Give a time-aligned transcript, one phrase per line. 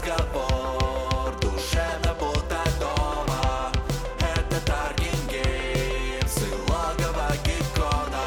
[0.00, 3.72] разговор Душевно будто дома
[4.18, 8.24] Это Target Games и логово Гикона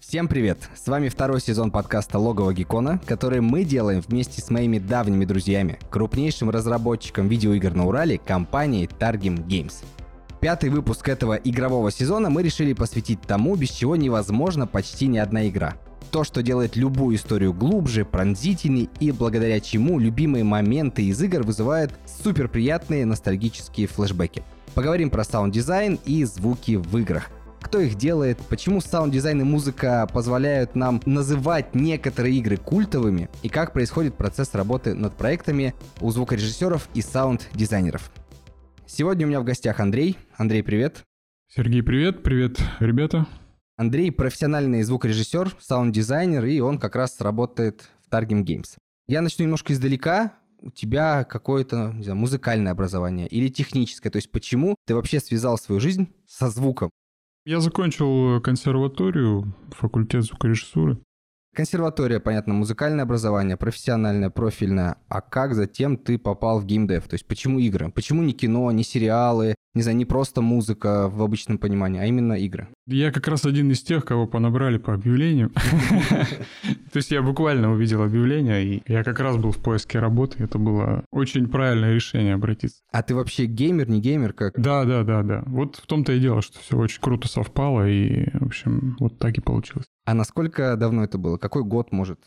[0.00, 0.58] Всем привет!
[0.76, 5.78] С вами второй сезон подкаста «Логово Гекона», который мы делаем вместе с моими давними друзьями,
[5.90, 9.84] крупнейшим разработчиком видеоигр на Урале, компанией Targim Games.
[10.40, 15.48] Пятый выпуск этого игрового сезона мы решили посвятить тому, без чего невозможна почти ни одна
[15.48, 15.74] игра.
[16.10, 21.92] То, что делает любую историю глубже, пронзительней и благодаря чему любимые моменты из игр вызывают
[22.22, 24.42] суперприятные ностальгические флешбеки.
[24.74, 27.30] Поговорим про саунд-дизайн и звуки в играх
[27.60, 33.72] кто их делает, почему саунд-дизайн и музыка позволяют нам называть некоторые игры культовыми, и как
[33.72, 38.10] происходит процесс работы над проектами у звукорежиссеров и саунд-дизайнеров.
[38.86, 40.16] Сегодня у меня в гостях Андрей.
[40.36, 41.02] Андрей, привет.
[41.48, 43.26] Сергей, привет, привет, ребята.
[43.78, 48.76] Андрей профессиональный звукорежиссер, саунд-дизайнер, и он как раз работает в Targim Games.
[49.06, 50.34] Я начну немножко издалека.
[50.60, 54.10] У тебя какое-то, не знаю, музыкальное образование или техническое.
[54.10, 56.90] То есть почему ты вообще связал свою жизнь со звуком?
[57.44, 60.98] Я закончил консерваторию, факультет звукорежиссуры.
[61.54, 64.96] Консерватория, понятно, музыкальное образование, профессиональное, профильное.
[65.08, 67.06] А как затем ты попал в геймдев?
[67.06, 67.92] То есть почему игры?
[67.92, 72.32] Почему не кино, не сериалы, не знаю, не просто музыка в обычном понимании, а именно
[72.32, 72.68] игры?
[72.86, 75.50] Я как раз один из тех, кого понабрали по объявлению.
[76.92, 80.42] То есть я буквально увидел объявление, и я как раз был в поиске работы.
[80.42, 82.82] Это было очень правильное решение обратиться.
[82.92, 84.32] А ты вообще геймер, не геймер?
[84.32, 84.58] Как?
[84.58, 85.42] Да, да, да, да.
[85.46, 89.36] Вот в том-то и дело, что все очень круто совпало, и, в общем, вот так
[89.36, 89.86] и получилось.
[90.06, 91.36] А насколько давно это было?
[91.36, 92.20] Какой год, может,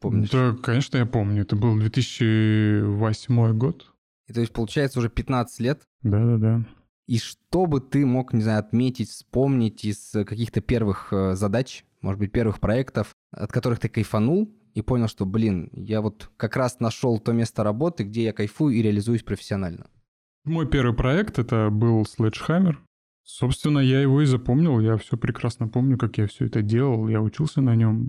[0.00, 0.30] помнишь?
[0.30, 1.42] Да, конечно, я помню.
[1.42, 3.92] Это был 2008 год.
[4.28, 5.82] И то есть, получается, уже 15 лет?
[6.02, 6.64] Да-да-да.
[7.06, 12.18] И что бы ты мог, не знаю, отметить, вспомнить из каких-то первых э, задач, может
[12.18, 16.80] быть, первых проектов, от которых ты кайфанул и понял, что, блин, я вот как раз
[16.80, 19.86] нашел то место работы, где я кайфую и реализуюсь профессионально?
[20.44, 22.76] Мой первый проект это был Sledgehammer.
[23.24, 24.78] Собственно, я его и запомнил.
[24.80, 27.08] Я все прекрасно помню, как я все это делал.
[27.08, 28.08] Я учился на нем.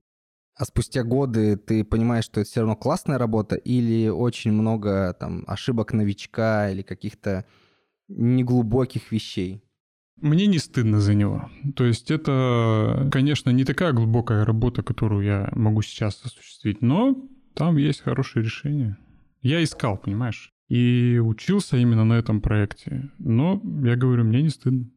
[0.56, 5.44] А спустя годы ты понимаешь, что это все равно классная работа или очень много там
[5.48, 7.46] ошибок новичка или каких-то
[8.08, 9.64] неглубоких вещей?
[10.20, 11.50] Мне не стыдно за него.
[11.76, 17.16] То есть это, конечно, не такая глубокая работа, которую я могу сейчас осуществить, но
[17.54, 18.98] там есть хорошее решение.
[19.42, 20.52] Я искал, понимаешь?
[20.70, 23.12] И учился именно на этом проекте.
[23.20, 24.90] Но, я говорю, мне не стыдно.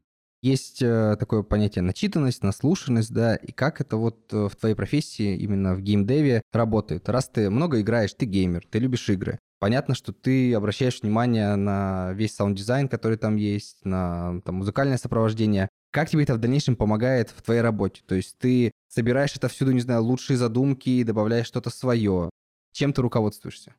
[0.42, 5.36] Есть э, такое понятие начитанность, наслушанность, да, и как это вот э, в твоей профессии,
[5.36, 7.10] именно в геймдеве, работает?
[7.10, 9.38] Раз ты много играешь, ты геймер, ты любишь игры.
[9.60, 15.68] Понятно, что ты обращаешь внимание на весь саунд-дизайн, который там есть, на там, музыкальное сопровождение.
[15.92, 18.02] Как тебе это в дальнейшем помогает в твоей работе?
[18.06, 22.30] То есть ты собираешь это всюду, не знаю, лучшие задумки и добавляешь что-то свое.
[22.72, 23.74] Чем ты руководствуешься?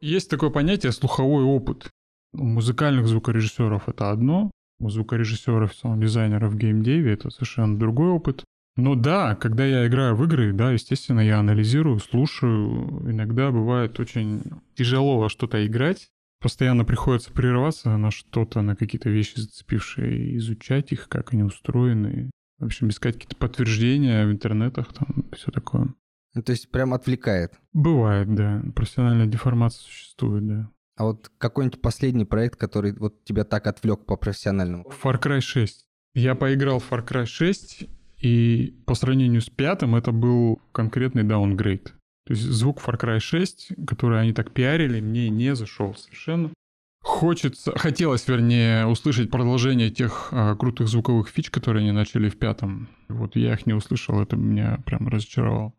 [0.00, 1.90] Есть такое понятие слуховой опыт.
[2.32, 4.50] У музыкальных звукорежиссеров это одно,
[4.80, 8.44] у звукорежиссеров, саунд-дизайнеров в геймдеве это совершенно другой опыт.
[8.78, 13.10] Но да, когда я играю в игры, да, естественно, я анализирую, слушаю.
[13.10, 14.40] Иногда бывает очень
[14.76, 16.12] тяжело во что-то играть.
[16.40, 22.30] Постоянно приходится прерываться на что-то, на какие-то вещи зацепившие, изучать их, как они устроены.
[22.60, 25.92] В общем, искать какие-то подтверждения в интернетах, там, все такое.
[26.34, 27.54] Ну, то есть прям отвлекает?
[27.72, 28.62] Бывает, да.
[28.76, 30.70] Профессиональная деформация существует, да.
[30.94, 34.84] А вот какой-нибудь последний проект, который вот тебя так отвлек по профессиональному?
[35.02, 35.84] Far Cry 6.
[36.14, 37.88] Я поиграл в Far Cry 6,
[38.20, 41.94] и по сравнению с пятым это был конкретный даунгрейд.
[42.26, 46.52] То есть звук Far Cry 6, который они так пиарили, мне не зашел совершенно.
[47.00, 52.88] Хочется, хотелось, вернее, услышать продолжение тех а, крутых звуковых фич, которые они начали в пятом.
[53.08, 55.72] Вот я их не услышал, это меня прям разочаровало.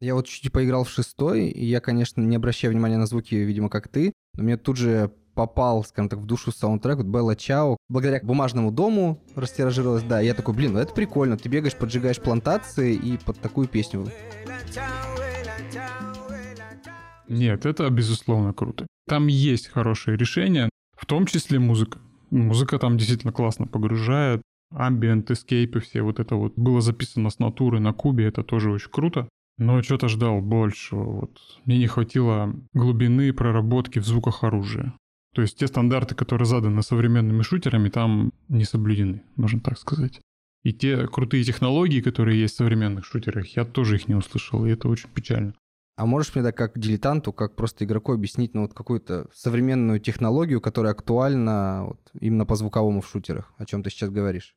[0.00, 3.68] Я вот чуть-чуть поиграл в шестой, и я, конечно, не обращаю внимания на звуки, видимо,
[3.68, 7.76] как ты, но мне тут же попал, скажем так, в душу саундтрек, вот Белла Чао.
[7.88, 12.92] Благодаря бумажному дому растиражировалась, да, я такой, блин, ну это прикольно, ты бегаешь, поджигаешь плантации
[12.92, 14.08] и под такую песню.
[17.28, 18.88] Нет, это безусловно круто.
[19.06, 22.00] Там есть хорошие решения, в том числе музыка.
[22.30, 24.42] Музыка там действительно классно погружает.
[24.74, 28.90] Escape и все вот это вот было записано с натуры на кубе, это тоже очень
[28.90, 29.28] круто.
[29.56, 31.04] Но что-то ждал большего.
[31.04, 31.38] Вот.
[31.64, 34.94] Мне не хватило глубины проработки в звуках оружия.
[35.34, 40.20] То есть те стандарты, которые заданы современными шутерами, там не соблюдены, можно так сказать.
[40.62, 44.70] И те крутые технологии, которые есть в современных шутерах, я тоже их не услышал, и
[44.70, 45.54] это очень печально.
[45.96, 50.60] А можешь мне так как дилетанту, как просто игроку объяснить ну, вот какую-то современную технологию,
[50.60, 54.54] которая актуальна вот, именно по звуковому в шутерах, о чем ты сейчас говоришь?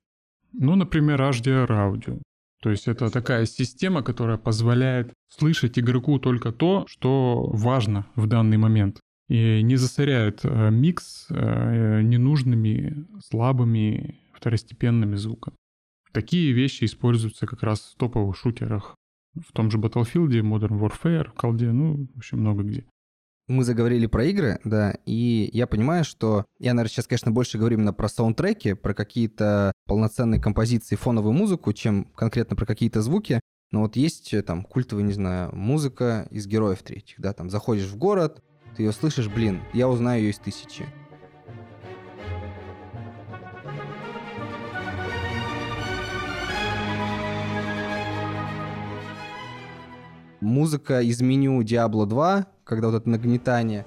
[0.54, 2.20] Ну, например, HDR аудио.
[2.62, 8.58] То есть это такая система, которая позволяет слышать игроку только то, что важно в данный
[8.58, 9.00] момент.
[9.31, 15.56] И не засоряет э, микс э, ненужными, слабыми, второстепенными звуками.
[16.12, 18.94] Такие вещи используются как раз в топовых шутерах.
[19.33, 22.83] В том же Battlefield, Modern Warfare, в колде, ну, в общем, много где.
[23.48, 27.77] Мы заговорили про игры, да, и я понимаю, что я, наверное, сейчас, конечно, больше говорю
[27.77, 33.39] именно про саундтреки, про какие-то полноценные композиции, фоновую музыку, чем конкретно про какие-то звуки.
[33.72, 37.88] Но вот есть э, там культовая, не знаю, музыка из героев третьих, да, там заходишь
[37.88, 38.44] в город,
[38.76, 40.86] ты ее слышишь, блин, я узнаю ее из тысячи.
[50.40, 53.86] Музыка из меню Diablo 2, когда вот это нагнетание.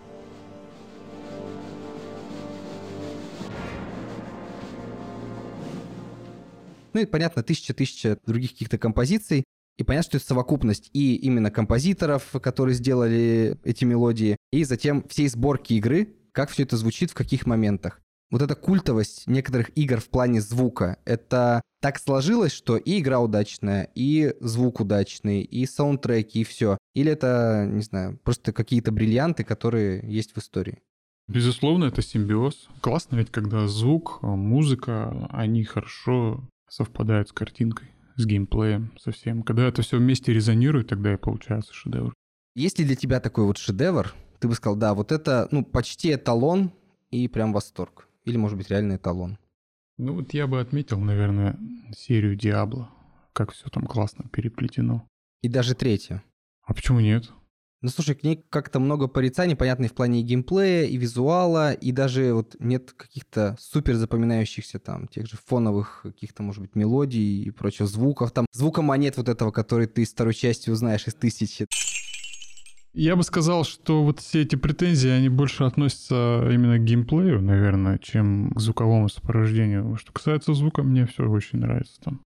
[6.93, 9.43] Ну и понятно, тысяча-тысяча других каких-то композиций.
[9.76, 15.29] И понятно, что это совокупность и именно композиторов, которые сделали эти мелодии, и затем всей
[15.29, 18.00] сборки игры, как все это звучит, в каких моментах.
[18.31, 23.91] Вот эта культовость некоторых игр в плане звука, это так сложилось, что и игра удачная,
[23.94, 26.79] и звук удачный, и саундтреки, и все.
[26.94, 30.82] Или это, не знаю, просто какие-то бриллианты, которые есть в истории?
[31.29, 32.69] Безусловно, это симбиоз.
[32.81, 39.43] Классно ведь, когда звук, музыка, они хорошо совпадают с картинкой с геймплеем совсем.
[39.43, 42.14] Когда это все вместе резонирует, тогда и получается шедевр.
[42.55, 44.14] Есть ли для тебя такой вот шедевр?
[44.40, 46.72] Ты бы сказал, да, вот это, ну, почти эталон
[47.11, 48.08] и прям восторг.
[48.25, 49.38] Или, может быть, реальный эталон.
[49.96, 51.58] Ну вот я бы отметил, наверное,
[51.96, 52.90] серию Диабло.
[53.32, 55.06] Как все там классно переплетено.
[55.43, 56.22] И даже третью.
[56.62, 57.31] А почему нет?
[57.85, 61.75] Ну, слушай, к ней как-то много порицаний, понятно, и в плане и геймплея, и визуала,
[61.75, 67.43] и даже вот нет каких-то супер запоминающихся там тех же фоновых каких-то, может быть, мелодий
[67.43, 68.33] и прочих звуков.
[68.33, 71.67] Там звука монет вот этого, который ты из второй части узнаешь из тысячи.
[72.95, 77.99] Я бы сказал, что вот все эти претензии, они больше относятся именно к геймплею, наверное,
[77.99, 79.99] чем к звуковому сопровождению.
[79.99, 82.23] Что касается звука, мне все очень нравится там.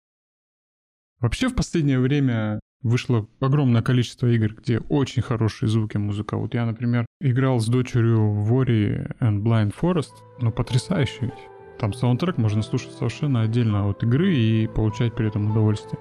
[1.20, 6.38] Вообще в последнее время вышло огромное количество игр, где очень хорошие звуки музыка.
[6.38, 11.80] Вот я, например, играл с дочерью в Ori and Blind Forest, но потрясающе ведь.
[11.80, 16.00] Там саундтрек можно слушать совершенно отдельно от игры и получать при этом удовольствие.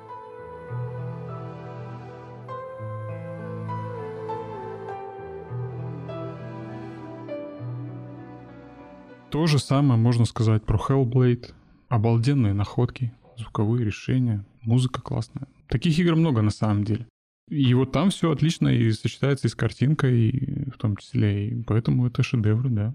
[9.31, 11.53] То же самое можно сказать про Hellblade.
[11.89, 15.47] Обалденные находки, звуковые решения, музыка классная.
[15.69, 17.07] Таких игр много на самом деле.
[17.49, 21.63] И вот там все отлично и сочетается и с картинкой, и в том числе, и
[21.63, 22.95] поэтому это шедевры, да.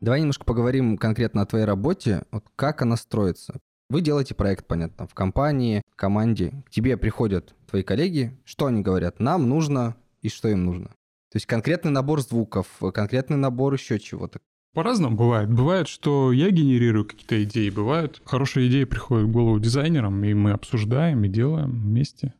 [0.00, 2.22] Давай немножко поговорим конкретно о твоей работе.
[2.30, 3.60] Вот как она строится?
[3.88, 6.62] Вы делаете проект, понятно, в компании, в команде.
[6.66, 8.36] К тебе приходят твои коллеги.
[8.44, 9.20] Что они говорят?
[9.20, 10.88] Нам нужно и что им нужно?
[11.30, 14.40] То есть конкретный набор звуков, конкретный набор еще чего-то.
[14.76, 15.50] По-разному бывает.
[15.50, 20.50] Бывает, что я генерирую какие-то идеи, бывают хорошие идеи приходят в голову дизайнерам, и мы
[20.50, 22.34] обсуждаем и делаем вместе.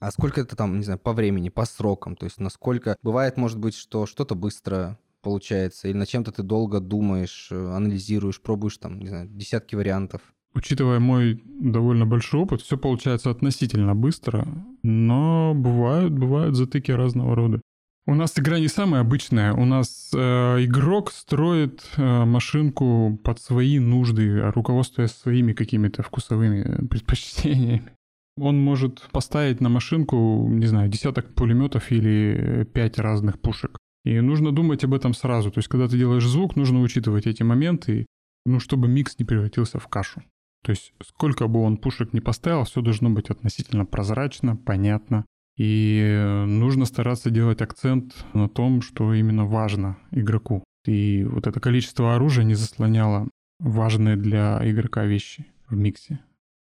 [0.00, 2.16] А сколько это там, не знаю, по времени, по срокам?
[2.16, 2.96] То есть насколько...
[3.02, 8.78] Бывает, может быть, что что-то быстро получается, или над чем-то ты долго думаешь, анализируешь, пробуешь
[8.78, 10.22] там, не знаю, десятки вариантов.
[10.54, 14.48] Учитывая мой довольно большой опыт, все получается относительно быстро,
[14.82, 17.60] но бывают, бывают затыки разного рода.
[18.08, 19.52] У нас игра не самая обычная.
[19.52, 20.18] У нас э,
[20.64, 27.92] игрок строит э, машинку под свои нужды, руководствуясь своими какими-то вкусовыми предпочтениями.
[28.38, 33.76] Он может поставить на машинку, не знаю, десяток пулеметов или пять разных пушек.
[34.04, 35.50] И нужно думать об этом сразу.
[35.50, 38.06] То есть, когда ты делаешь звук, нужно учитывать эти моменты,
[38.44, 40.22] ну, чтобы микс не превратился в кашу.
[40.62, 45.24] То есть, сколько бы он пушек не поставил, все должно быть относительно прозрачно, понятно.
[45.56, 50.62] И нужно стараться делать акцент на том, что именно важно игроку.
[50.86, 56.20] И вот это количество оружия не заслоняло важные для игрока вещи в миксе.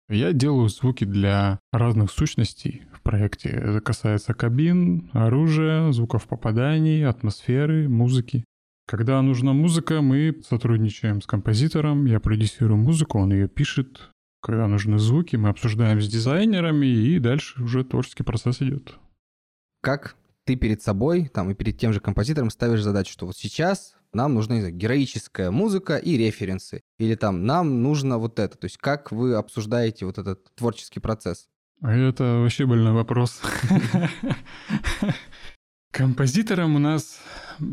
[0.07, 3.49] Я делаю звуки для разных сущностей в проекте.
[3.49, 8.45] Это касается кабин, оружия, звуков попаданий, атмосферы, музыки.
[8.87, 14.11] Когда нужна музыка, мы сотрудничаем с композитором, я продюсирую музыку, он ее пишет,
[14.45, 18.95] когда нужны звуки, мы обсуждаем с дизайнерами, и дальше уже творческий процесс идет.
[19.81, 23.95] Как ты перед собой там, и перед тем же композитором ставишь задачу, что вот сейчас
[24.13, 28.55] нам нужна знаю, героическая музыка и референсы, или там нам нужно вот это.
[28.55, 31.47] То есть как вы обсуждаете вот этот творческий процесс?
[31.81, 33.41] А это вообще больной вопрос.
[35.91, 37.19] Композитором у нас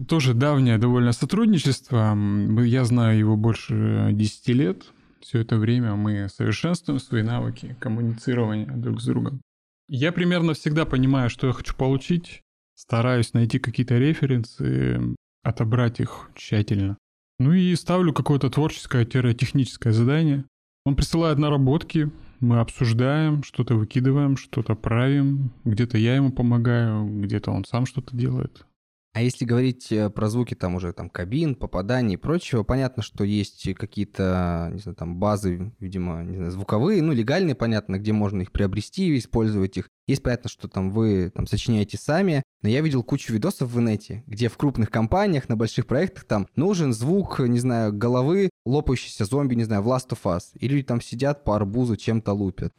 [0.09, 2.17] тоже давнее довольно сотрудничество.
[2.63, 4.87] Я знаю его больше 10 лет.
[5.23, 9.41] Все это время мы совершенствуем свои навыки коммуницирования друг с другом.
[9.89, 12.43] Я примерно всегда понимаю, что я хочу получить.
[12.75, 16.99] Стараюсь найти какие-то референсы, отобрать их тщательно.
[17.39, 20.45] Ну и ставлю какое-то творческое-техническое задание.
[20.85, 22.11] Он присылает наработки,
[22.41, 25.53] мы обсуждаем, что-то выкидываем, что-то правим.
[25.65, 28.67] Где-то я ему помогаю, где-то он сам что-то делает.
[29.15, 33.25] А если говорить э, про звуки там уже там кабин, попаданий и прочего, понятно, что
[33.25, 38.41] есть какие-то, не знаю, там базы, видимо, не знаю, звуковые, ну, легальные, понятно, где можно
[38.41, 39.91] их приобрести, использовать их.
[40.07, 44.25] Есть понятно, что там вы там сочиняете сами, но я видел кучу видосов в инете,
[44.27, 49.55] где в крупных компаниях, на больших проектах там нужен звук, не знаю, головы лопающейся зомби,
[49.55, 50.45] не знаю, в Last of Us.
[50.55, 52.73] И люди там сидят по арбузу чем-то лупят.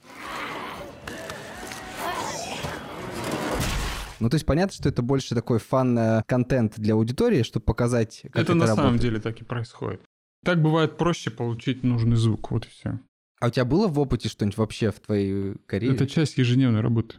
[4.24, 8.42] Ну, то есть понятно, что это больше такой фан-контент для аудитории, чтобы показать, как это,
[8.44, 9.02] это на самом работает.
[9.02, 10.02] деле так и происходит.
[10.46, 13.02] Так бывает проще получить нужный звук, вот и все.
[13.42, 15.94] А у тебя было в опыте что-нибудь вообще в твоей карьере?
[15.94, 17.18] Это часть ежедневной работы.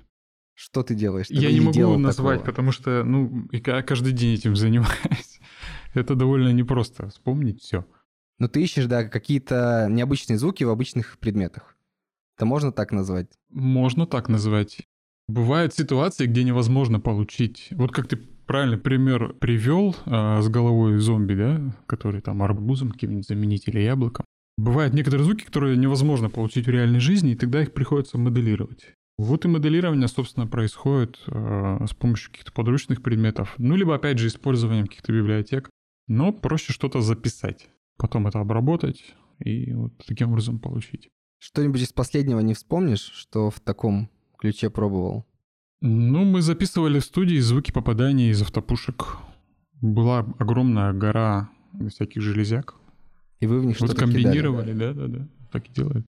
[0.54, 1.26] Что ты делаешь?
[1.28, 2.52] Я Ты не могу назвать, такого.
[2.52, 5.40] потому что, ну, я каждый день этим занимаюсь.
[5.92, 7.84] Это довольно непросто вспомнить все.
[8.38, 11.76] Но ты ищешь, да, какие-то необычные звуки в обычных предметах.
[12.38, 13.28] Это можно так назвать?
[13.50, 14.88] Можно так назвать.
[15.28, 17.68] Бывают ситуации, где невозможно получить.
[17.70, 23.26] Вот как ты правильный пример привел а, с головой зомби, да, который там арбузом каким-нибудь
[23.26, 24.24] заменить или яблоком.
[24.56, 28.94] Бывают некоторые звуки, которые невозможно получить в реальной жизни, и тогда их приходится моделировать.
[29.16, 34.26] Вот и моделирование, собственно, происходит э, с помощью каких-то подручных предметов, ну, либо, опять же,
[34.26, 35.70] использованием каких-то библиотек.
[36.06, 41.08] Но проще что-то записать, потом это обработать и вот таким образом получить.
[41.38, 44.10] Что-нибудь из последнего не вспомнишь, что в таком
[44.44, 45.24] ключе пробовал?
[45.80, 49.16] Ну, мы записывали в студии звуки попадания из автопушек.
[49.80, 51.48] Была огромная гора
[51.88, 52.74] всяких железяк.
[53.40, 54.22] И вы в них Вот что-то кидали?
[54.22, 56.04] комбинировали, да-да-да, так и делают.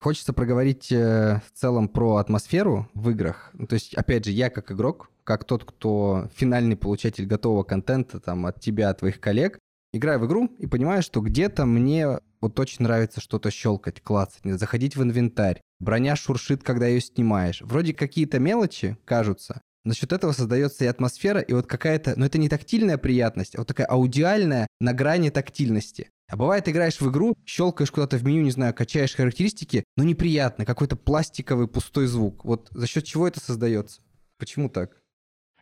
[0.00, 3.50] Хочется проговорить э, в целом про атмосферу в играх.
[3.52, 8.18] Ну, То есть, опять же, я как игрок, как тот, кто финальный получатель готового контента
[8.18, 9.58] там от тебя, от твоих коллег,
[9.92, 14.96] играю в игру и понимаю, что где-то мне вот очень нравится что-то щелкать, клацать, заходить
[14.96, 15.60] в инвентарь.
[15.78, 17.62] Броня шуршит, когда ее снимаешь.
[17.62, 19.60] Вроде какие-то мелочи кажутся.
[19.84, 23.58] За счет этого создается и атмосфера, и вот какая-то, ну это не тактильная приятность, а
[23.58, 26.10] вот такая аудиальная на грани тактильности.
[26.28, 30.66] А бывает, играешь в игру, щелкаешь куда-то в меню, не знаю, качаешь характеристики, но неприятно,
[30.66, 32.44] какой-то пластиковый пустой звук.
[32.44, 34.02] Вот за счет чего это создается?
[34.38, 35.00] Почему так?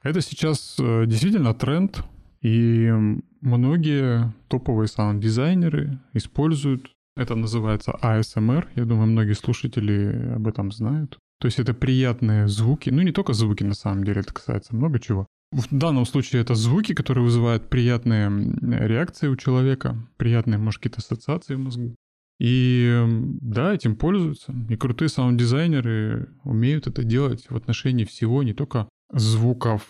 [0.03, 2.03] Это сейчас э, действительно тренд,
[2.41, 2.93] и
[3.41, 11.19] многие топовые саунд-дизайнеры используют, это называется ASMR, я думаю, многие слушатели об этом знают.
[11.41, 14.99] То есть это приятные звуки, ну не только звуки на самом деле, это касается много
[14.99, 15.27] чего.
[15.51, 18.31] В данном случае это звуки, которые вызывают приятные
[18.61, 21.95] реакции у человека, приятные, может, какие-то ассоциации в мозгу.
[22.39, 23.05] И
[23.41, 24.55] да, этим пользуются.
[24.69, 29.83] И крутые саунд-дизайнеры умеют это делать в отношении всего, не только звуков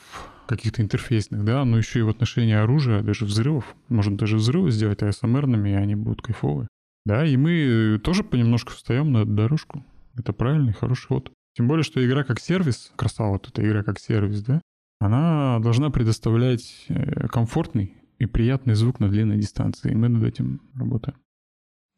[0.48, 3.76] каких-то интерфейсных, да, но еще и в отношении оружия, даже взрывов.
[3.88, 6.68] Можно даже взрывы сделать ASMR-ными, и они будут кайфовые.
[7.04, 9.84] Да, и мы тоже понемножку встаем на эту дорожку.
[10.16, 11.32] Это правильный, хороший ход.
[11.54, 14.60] Тем более, что игра как сервис, красава вот эта игра как сервис, да,
[15.00, 19.92] она должна предоставлять э, комфортный и приятный звук на длинной дистанции.
[19.92, 21.18] И мы над этим работаем.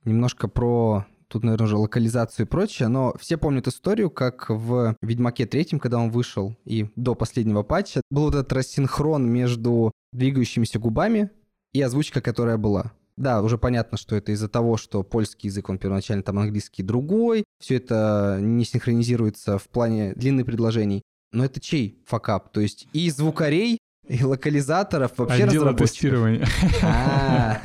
[0.04, 5.46] Немножко про тут, наверное, уже локализацию и прочее, но все помнят историю, как в Ведьмаке
[5.46, 11.30] третьем, когда он вышел, и до последнего патча, был вот этот рассинхрон между двигающимися губами
[11.72, 12.92] и озвучка, которая была.
[13.16, 17.44] Да, уже понятно, что это из-за того, что польский язык, он первоначально там английский другой,
[17.60, 21.02] все это не синхронизируется в плане длины предложений.
[21.32, 22.50] Но это чей факап?
[22.50, 23.78] То есть и звукарей,
[24.10, 25.90] и локализаторов, вообще Отдела разработчиков.
[25.90, 26.46] тестирования.
[26.82, 27.60] А,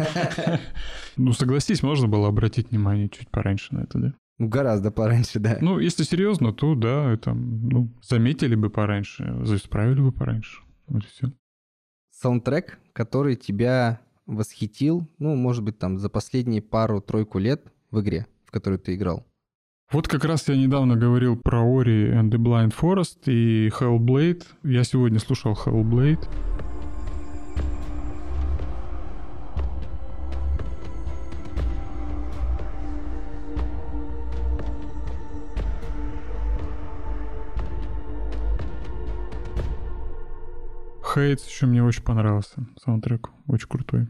[1.18, 4.14] Ну, согласись, можно было обратить внимание чуть пораньше на это, да?
[4.38, 5.58] ну, гораздо пораньше, да.
[5.62, 10.62] Ну, если серьезно, то да, это, ну, заметили бы пораньше, исправили бы пораньше.
[10.88, 11.32] Вот и все.
[12.12, 18.52] саундтрек, который тебя восхитил, ну, может быть, там, за последние пару-тройку лет в игре, в
[18.52, 19.25] которой ты играл?
[19.92, 24.44] Вот как раз я недавно говорил про Ori and the Blind Forest и Hellblade.
[24.63, 26.27] Я сегодня слушал Hellblade.
[41.13, 42.68] Hades еще мне очень понравился.
[42.84, 44.10] Саундтрек очень крутой.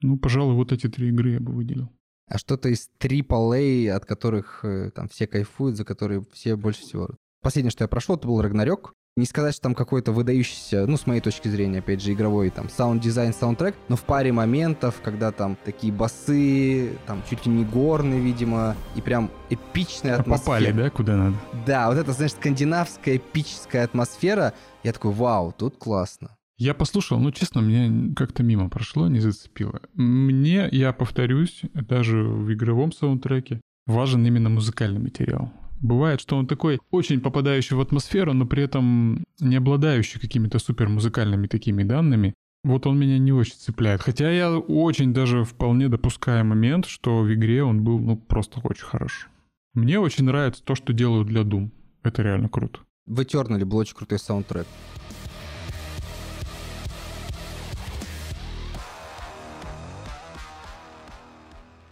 [0.00, 1.92] Ну, пожалуй, вот эти три игры я бы выделил.
[2.28, 7.08] А что-то из AAA, от которых э, там все кайфуют, за которые все больше всего...
[7.42, 8.92] Последнее, что я прошел, это был Рагнарёк.
[9.16, 12.68] Не сказать, что там какой-то выдающийся, ну, с моей точки зрения, опять же, игровой там
[12.68, 18.20] саунд-дизайн, саундтрек, но в паре моментов, когда там такие басы, там чуть ли не горные,
[18.20, 20.44] видимо, и прям эпичная А атмосфера.
[20.56, 21.36] попали, да, куда надо?
[21.64, 24.52] Да, вот это, знаешь, скандинавская эпическая атмосфера.
[24.82, 26.35] Я такой, вау, тут классно.
[26.58, 29.80] Я послушал, ну, честно, мне как-то мимо прошло, не зацепило.
[29.94, 35.52] Мне, я повторюсь, даже в игровом саундтреке важен именно музыкальный материал.
[35.80, 40.88] Бывает, что он такой очень попадающий в атмосферу, но при этом не обладающий какими-то супер
[40.88, 42.32] музыкальными такими данными.
[42.64, 44.00] Вот он меня не очень цепляет.
[44.00, 48.86] Хотя я очень даже вполне допускаю момент, что в игре он был, ну, просто очень
[48.86, 49.28] хорош.
[49.74, 51.70] Мне очень нравится то, что делают для Doom.
[52.02, 52.80] Это реально круто.
[53.04, 54.66] В Eternal был очень крутой саундтрек.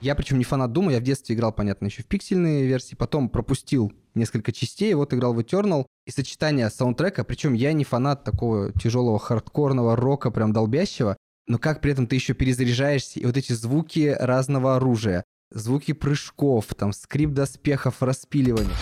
[0.05, 3.31] Я причем не фанат Дума, я в детстве играл, понятно, еще в пиксельные версии, потом
[3.31, 8.71] пропустил несколько частей, вот играл в Eternal, и сочетание саундтрека, причем я не фанат такого
[8.73, 13.55] тяжелого хардкорного рока, прям долбящего, но как при этом ты еще перезаряжаешься, и вот эти
[13.55, 18.77] звуки разного оружия, звуки прыжков, там, скрип доспехов, распиливание.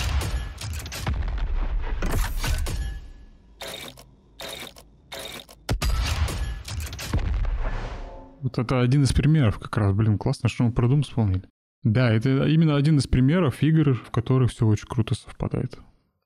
[8.43, 11.45] Вот это один из примеров как раз, блин, классно, что мы про Doom вспомнили.
[11.85, 15.79] Да, это именно один из примеров игр, в которых все очень круто совпадает.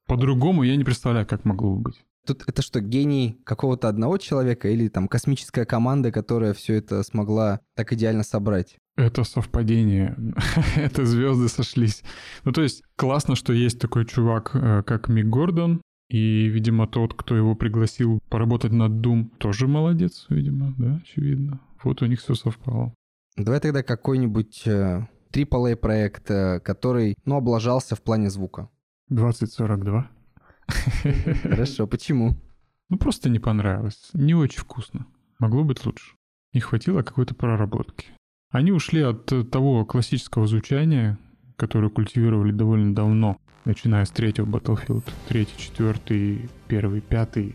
[0.07, 2.05] По-другому я не представляю, как могло бы быть.
[2.27, 7.61] Тут это что, гений какого-то одного человека или там космическая команда, которая все это смогла
[7.75, 8.77] так идеально собрать?
[8.97, 10.17] Это совпадение.
[10.77, 12.03] это звезды сошлись.
[12.45, 17.15] Ну, то есть, классно, что есть такой чувак, э, как Мик Гордон, и, видимо, тот,
[17.15, 21.61] кто его пригласил поработать над Doom, тоже молодец, видимо, да, очевидно.
[21.87, 22.93] Вот у них все совпало.
[23.37, 28.69] Давай тогда какой-нибудь э, AAA проект, э, который, ну, облажался в плане звука.
[29.09, 30.11] 2042.
[31.45, 32.35] Хорошо, почему?
[32.89, 34.11] Ну, просто не понравилось.
[34.15, 35.07] Не очень вкусно.
[35.39, 36.17] Могло быть лучше.
[36.53, 38.09] Не хватило какой-то проработки.
[38.51, 41.21] Они ушли от э, того классического звучания,
[41.55, 45.05] которое культивировали довольно давно, начиная с третьего Battlefield.
[45.29, 47.55] Третий, четвертый, первый, пятый.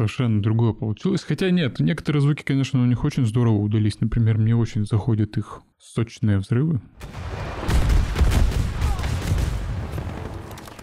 [0.00, 1.22] Совершенно другое получилось.
[1.22, 4.00] Хотя нет, некоторые звуки, конечно, у них очень здорово удались.
[4.00, 6.80] Например, мне очень заходят их сочные взрывы.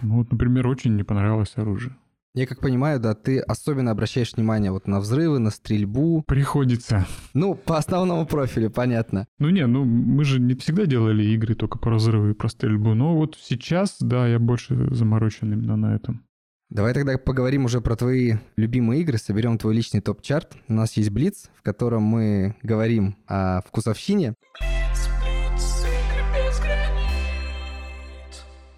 [0.02, 1.96] Ну вот, например, очень не понравилось оружие.
[2.34, 6.22] Я как понимаю, да, ты особенно обращаешь внимание вот на взрывы, на стрельбу.
[6.24, 7.04] Приходится.
[7.34, 9.26] Ну, по основному профилю, понятно.
[9.40, 12.94] Ну не, ну мы же не всегда делали игры только про взрывы и про стрельбу.
[12.94, 16.27] Но вот сейчас, да, я больше заморочен именно на этом.
[16.70, 20.54] Давай тогда поговорим уже про твои любимые игры, соберем твой личный топ-чарт.
[20.68, 24.34] У нас есть Блиц, в котором мы говорим о вкусовщине.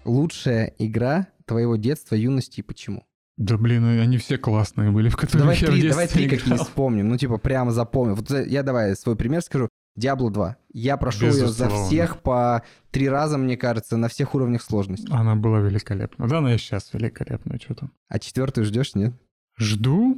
[0.05, 3.03] Лучшая игра твоего детства, юности и почему?
[3.35, 6.25] Да блин, они все классные были, в которые Давай я в три, детстве давай три
[6.27, 6.39] играл.
[6.39, 7.09] какие вспомним.
[7.09, 8.15] Ну, типа, прямо запомнил.
[8.15, 9.67] Вот я давай свой пример скажу.
[9.95, 10.57] Диабло 2.
[10.73, 15.07] Я прошел ее за всех по три раза, мне кажется, на всех уровнях сложности.
[15.11, 16.27] Она была великолепна.
[16.27, 17.59] Да, она и сейчас великолепная.
[17.59, 17.91] Что там?
[18.07, 19.13] А четвертую ждешь, нет?
[19.57, 20.17] Жду.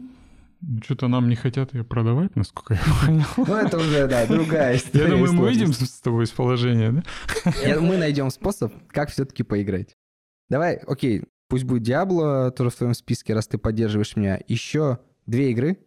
[0.83, 3.25] Что-то нам не хотят ее продавать, насколько я понял.
[3.35, 5.05] Ну, это уже, да, другая история.
[5.09, 7.81] Я думаю, мы выйдем с тобой из положения, да?
[7.81, 9.97] Мы найдем способ, как все-таки поиграть.
[10.49, 14.39] Давай, окей, пусть будет Диабло тоже в твоем списке, раз ты поддерживаешь меня.
[14.47, 15.79] Еще две игры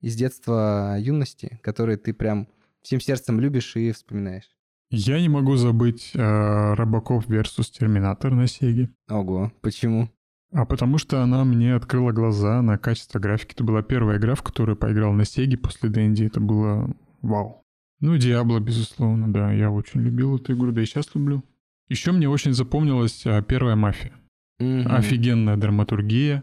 [0.00, 2.46] из детства юности, которые ты прям
[2.82, 4.48] всем сердцем любишь и вспоминаешь.
[4.90, 8.90] Я не могу забыть э, Робокоп versus Терминатор на Сеге.
[9.08, 10.10] Ого, почему?
[10.52, 13.52] А потому что она мне открыла глаза на качество графики.
[13.54, 16.24] Это была первая игра, в которую поиграл на Сеге после Дэнди.
[16.24, 17.62] Это было вау.
[18.00, 19.52] Ну, Диабло, безусловно, да.
[19.52, 21.44] Я очень любил эту игру, да и сейчас люблю.
[21.88, 24.12] Еще мне очень запомнилась а, первая мафия.
[24.58, 24.92] Мгм.
[24.92, 26.42] Офигенная драматургия,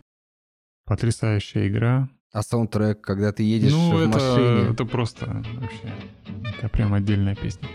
[0.86, 2.10] потрясающая игра.
[2.34, 4.72] А саундтрек, когда ты едешь ну, в это, машине.
[4.74, 5.94] это просто вообще...
[6.58, 7.68] Это прям отдельная песня.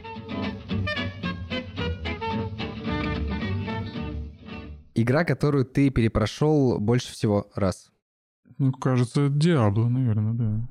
[4.94, 7.90] Игра, которую ты перепрошел больше всего раз.
[8.58, 10.68] Ну, кажется, Диабло, наверное, да.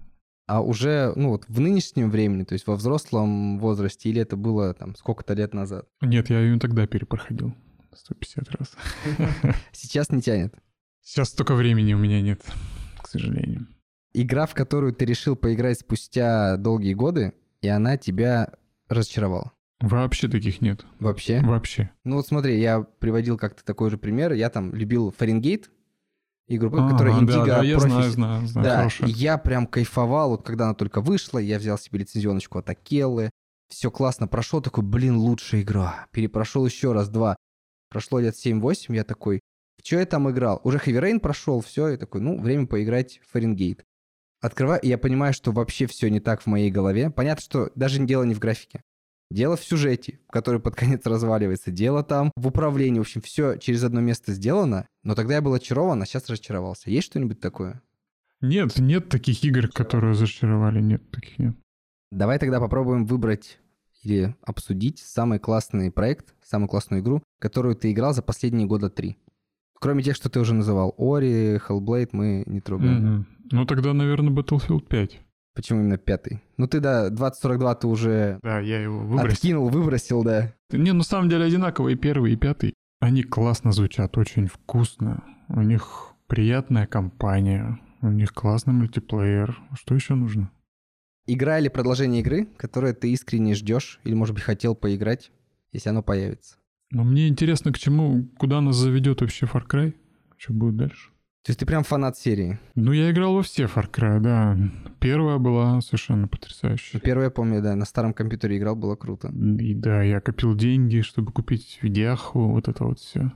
[0.47, 4.73] А уже, ну вот, в нынешнем времени, то есть во взрослом возрасте, или это было
[4.73, 5.87] там сколько-то лет назад?
[6.01, 7.55] Нет, я ее тогда перепроходил.
[7.93, 8.75] 150 раз.
[9.71, 10.53] Сейчас не тянет.
[11.01, 12.41] Сейчас столько времени у меня нет,
[13.11, 13.67] сожалению.
[14.13, 18.53] Игра, в которую ты решил поиграть спустя долгие годы, и она тебя
[18.89, 19.51] разочаровала.
[19.79, 20.85] Вообще таких нет.
[20.99, 21.41] Вообще?
[21.41, 21.89] Вообще.
[22.03, 24.33] Ну вот смотри, я приводил как-то такой же пример.
[24.33, 25.71] Я там любил Фаренгейт,
[26.47, 28.65] игру, Ага, которая да, Индиго да, я Профи- знаю, знаю, знаю.
[28.67, 29.09] Да, хорошая.
[29.09, 33.31] я прям кайфовал, вот когда она только вышла, я взял себе лицензионочку от Акеллы,
[33.69, 36.07] все классно прошел, такой, блин, лучшая игра.
[36.11, 37.35] Перепрошел еще раз, два.
[37.89, 39.39] Прошло лет 7-8, я такой,
[39.83, 40.61] Что я там играл?
[40.63, 43.83] Уже Heavy Rain прошел, все, и такой, ну, время поиграть в Фаренгейт.
[44.41, 47.09] Открываю, и я понимаю, что вообще все не так в моей голове.
[47.11, 48.81] Понятно, что даже дело не в графике.
[49.29, 51.71] Дело в сюжете, который под конец разваливается.
[51.71, 52.99] Дело там в управлении.
[52.99, 54.87] В общем, все через одно место сделано.
[55.03, 56.89] Но тогда я был очарован, а сейчас разочаровался.
[56.89, 57.81] Есть что-нибудь такое?
[58.41, 60.81] Нет, нет таких игр, которые разочаровали.
[60.81, 61.55] Нет, таких нет.
[62.11, 63.59] Давай тогда попробуем выбрать
[64.01, 69.17] или обсудить самый классный проект, самую классную игру, которую ты играл за последние года три.
[69.81, 70.93] Кроме тех, что ты уже называл.
[70.99, 72.93] Ори, Hellblade мы не трогаем.
[73.03, 73.27] Мгм.
[73.51, 75.19] Ну тогда, наверное, Battlefield 5.
[75.55, 76.39] Почему именно пятый?
[76.57, 79.33] Ну ты, да, 2042 ты уже Да, я его выбросил.
[79.33, 80.53] откинул, выбросил, да.
[80.71, 82.75] Не, на самом деле одинаковые и первый, и пятый.
[82.99, 85.23] Они классно звучат, очень вкусно.
[85.49, 89.57] У них приятная компания, у них классный мультиплеер.
[89.73, 90.51] Что еще нужно?
[91.25, 95.31] Игра или продолжение игры, которое ты искренне ждешь или, может быть, хотел поиграть,
[95.71, 96.57] если оно появится.
[96.91, 99.95] Но мне интересно, к чему, куда нас заведет вообще Far Cry?
[100.37, 101.09] Что будет дальше?
[101.43, 102.59] То есть ты прям фанат серии.
[102.75, 104.57] Ну, я играл во все Far Cry, да.
[104.99, 106.91] Первая была совершенно потрясающая.
[106.93, 109.29] Ну, Первое, я помню, да, на старом компьютере играл, было круто.
[109.29, 113.31] И да, я копил деньги, чтобы купить видяху, вот это вот все.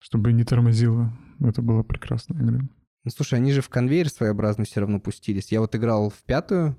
[0.00, 1.12] Чтобы не тормозило.
[1.40, 2.60] Это была прекрасная игра.
[3.04, 5.52] Ну, слушай, они же в конвейер своеобразный все равно пустились.
[5.52, 6.76] Я вот играл в пятую,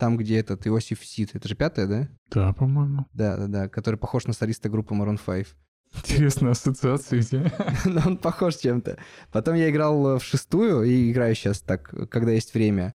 [0.00, 1.34] там, где этот Иосиф Сид.
[1.34, 2.08] Это же пятая, да?
[2.30, 3.06] Да, по-моему.
[3.12, 5.46] Да, да, да, который похож на солиста группы Maroon 5.
[5.94, 7.52] Интересная ассоциация тебя.
[7.84, 8.98] Но он похож чем-то.
[9.30, 12.92] Потом я играл в шестую и играю сейчас так, когда есть время.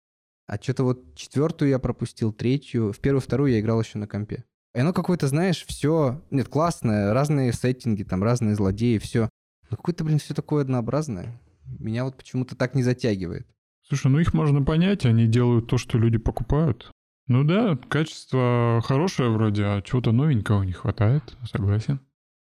[0.48, 2.94] А что-то вот четвертую я пропустил, третью.
[2.94, 4.44] В первую, вторую я играл еще на компе.
[4.76, 6.22] И оно какое-то, знаешь, все...
[6.30, 9.30] Нет, классное, разные сеттинги, там разные злодеи, все.
[9.70, 11.42] Но какое-то, блин, все такое однообразное.
[11.80, 13.48] Меня вот почему-то так не затягивает.
[13.92, 16.90] Слушай, ну их можно понять, они делают то, что люди покупают.
[17.28, 22.00] Ну да, качество хорошее вроде, а чего-то новенького не хватает, согласен.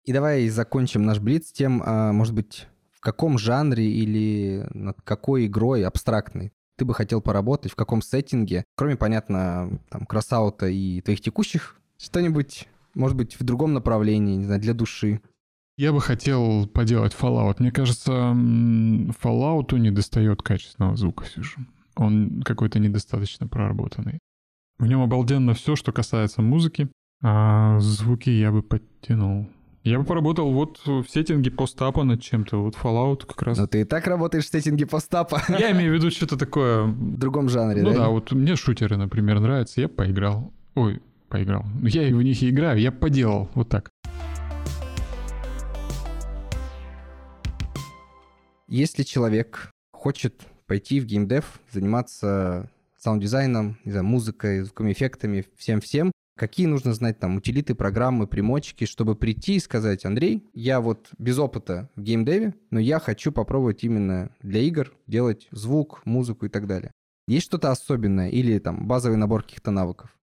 [0.04, 5.46] И давай закончим наш блиц тем, а, может быть, в каком жанре или над какой
[5.46, 11.22] игрой абстрактной ты бы хотел поработать, в каком сеттинге, кроме, понятно, там, кросаута и твоих
[11.22, 15.22] текущих, что-нибудь, может быть, в другом направлении, не знаю, для души.
[15.78, 17.56] Я бы хотел поделать Fallout.
[17.58, 21.56] Мне кажется, Fallout не достает качественного звука все же.
[21.96, 24.18] Он какой-то недостаточно проработанный.
[24.78, 26.88] В нем обалденно все, что касается музыки,
[27.22, 29.48] а звуки я бы подтянул.
[29.84, 32.62] Я бы поработал вот в сеттинге постапа над чем-то.
[32.62, 33.58] Вот Fallout как раз.
[33.58, 36.84] Но ты и так работаешь в сеттинге постапа Я имею в виду что-то такое...
[36.84, 37.96] в другом жанре, Ну да?
[37.96, 39.80] да, вот мне шутеры, например, нравятся.
[39.80, 40.52] Я поиграл.
[40.74, 41.64] Ой, поиграл.
[41.82, 43.50] Я в них и играю, я поделал.
[43.54, 43.90] Вот так.
[48.72, 56.64] Если человек хочет пойти в геймдев, заниматься саунд-дизайном, не знаю, музыкой, звуковыми эффектами, всем-всем, какие
[56.64, 61.90] нужно знать там утилиты, программы, примочки, чтобы прийти и сказать, Андрей, я вот без опыта
[61.96, 66.92] в геймдеве, но я хочу попробовать именно для игр делать звук, музыку и так далее.
[67.28, 70.16] Есть что-то особенное или там базовый набор каких-то навыков?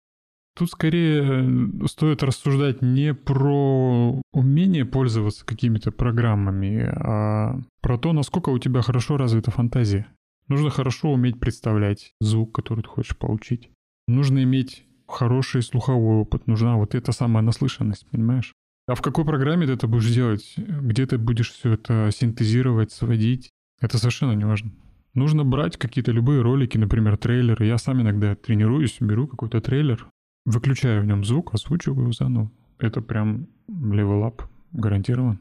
[0.59, 8.49] Тут скорее э, стоит рассуждать не про умение пользоваться какими-то программами, а про то, насколько
[8.49, 10.07] у тебя хорошо развита фантазия.
[10.49, 13.69] Нужно хорошо уметь представлять звук, который ты хочешь получить.
[14.09, 16.45] Нужно иметь хороший слуховой опыт.
[16.45, 18.51] Нужна вот эта самая наслышанность, понимаешь?
[18.85, 20.55] А в какой программе ты это будешь делать?
[20.57, 23.49] Где ты будешь все это синтезировать, сводить?
[23.79, 24.71] Это совершенно не важно.
[25.13, 27.65] Нужно брать какие-то любые ролики, например, трейлеры.
[27.65, 30.05] Я сам иногда тренируюсь, беру какой-то трейлер,
[30.45, 32.51] выключаю в нем звук, озвучиваю заново.
[32.77, 35.39] Это прям up, гарантирован.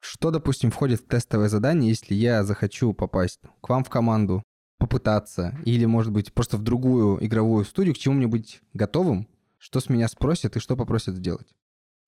[0.00, 4.42] Что, допустим, входит в тестовое задание, если я захочу попасть к вам в команду,
[4.78, 9.78] попытаться, или, может быть, просто в другую игровую студию, к чему мне быть готовым, что
[9.78, 11.54] с меня спросят и что попросят сделать?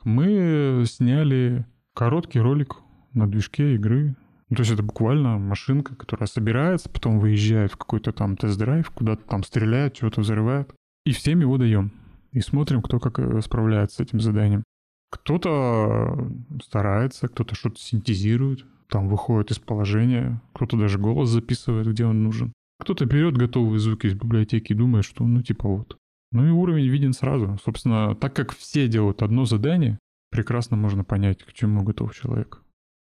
[0.02, 2.78] Мы сняли короткий ролик
[3.12, 4.16] на движке игры.
[4.48, 9.22] Ну, то есть это буквально машинка, которая собирается, потом выезжает в какой-то там тест-драйв, куда-то
[9.24, 10.74] там стреляет, чего-то взрывает.
[11.06, 11.92] И всем его даем.
[12.34, 14.64] И смотрим, кто как э, справляется с этим заданием.
[15.10, 16.30] Кто-то
[16.62, 22.52] старается, кто-то что-то синтезирует, там выходит из положения, кто-то даже голос записывает, где он нужен.
[22.80, 25.96] Кто-то берет готовые звуки из библиотеки и думает, что ну типа вот.
[26.32, 27.56] Ну и уровень виден сразу.
[27.64, 32.60] Собственно, так как все делают одно задание, прекрасно можно понять, к чему готов человек.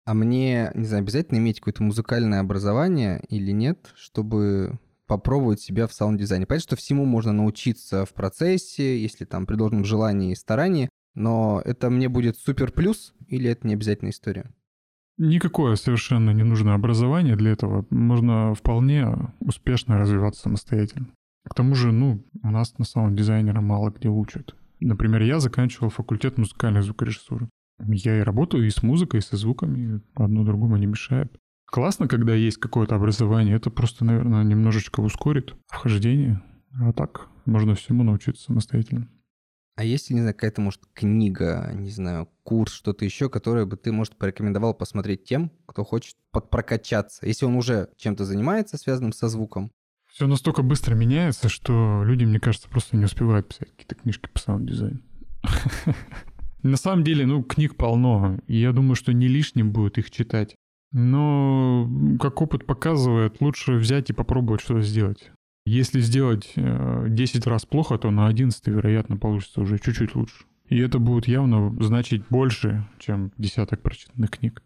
[0.05, 5.93] А мне, не знаю, обязательно иметь какое-то музыкальное образование или нет, чтобы попробовать себя в
[5.93, 6.45] саунд-дизайне.
[6.45, 11.61] Понятно, что всему можно научиться в процессе, если там при должном желании и старании, но
[11.65, 14.51] это мне будет супер плюс или это не обязательная история?
[15.17, 17.87] Никакое совершенно не нужно образование для этого.
[17.89, 21.07] Можно вполне успешно развиваться самостоятельно.
[21.43, 24.55] К тому же, ну, у нас на самом дизайнера мало где учат.
[24.79, 27.49] Например, я заканчивал факультет музыкальной звукорежиссуры.
[27.79, 30.01] Я и работаю и с музыкой, и со звуками.
[30.13, 31.35] Одно другому не мешает.
[31.67, 33.55] Классно, когда есть какое-то образование.
[33.55, 36.41] Это просто, наверное, немножечко ускорит вхождение.
[36.81, 39.09] А так можно всему научиться самостоятельно.
[39.75, 43.77] А есть ли, не знаю, какая-то, может, книга, не знаю, курс, что-то еще, которое бы
[43.77, 49.27] ты, может, порекомендовал посмотреть тем, кто хочет подпрокачаться, если он уже чем-то занимается, связанным со
[49.27, 49.71] звуком?
[50.09, 54.39] Все настолько быстро меняется, что люди, мне кажется, просто не успевают писать какие-то книжки по
[54.39, 55.01] саунд-дизайну.
[56.63, 60.55] На самом деле, ну, книг полно, и я думаю, что не лишним будет их читать.
[60.91, 65.31] Но, как опыт показывает, лучше взять и попробовать что-то сделать.
[65.65, 70.45] Если сделать 10 э, раз плохо, то на 11, вероятно, получится уже чуть-чуть лучше.
[70.69, 74.63] И это будет явно значить больше, чем десяток прочитанных книг.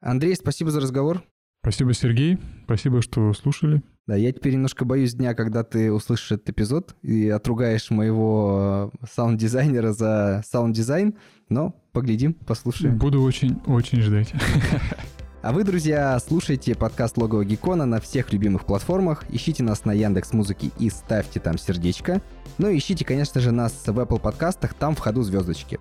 [0.00, 1.22] Андрей, спасибо за разговор.
[1.62, 2.38] Спасибо, Сергей.
[2.64, 3.82] Спасибо, что слушали.
[4.06, 9.06] Да, я теперь немножко боюсь дня, когда ты услышишь этот эпизод и отругаешь моего э,
[9.10, 11.16] саунд-дизайнера за саунд-дизайн,
[11.48, 12.98] но поглядим, послушаем.
[12.98, 14.34] Буду очень-очень ждать.
[15.44, 20.32] А вы, друзья, слушайте подкаст Логово Гекона на всех любимых платформах, ищите нас на Яндекс
[20.32, 22.22] Музыке и ставьте там сердечко.
[22.56, 25.78] Ну и ищите, конечно же, нас в Apple подкастах, там в ходу звездочки.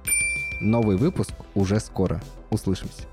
[0.60, 2.22] Новый выпуск уже скоро.
[2.50, 3.04] Услышимся.